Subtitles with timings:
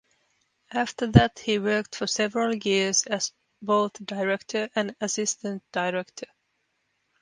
[0.71, 6.25] After that he worked for several years as both director and assistant director.